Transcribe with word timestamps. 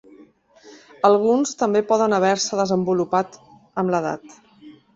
Alguns 1.09 1.51
també 1.59 1.83
poden 1.93 2.17
haver-se 2.19 2.59
desenvolupat 2.63 3.39
amb 3.83 3.97
l'edat. 3.97 4.37